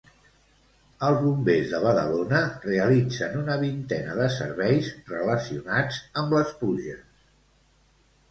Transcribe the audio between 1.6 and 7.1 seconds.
de Badalona realitzen una vintena de serveis relacionats amb les pluges.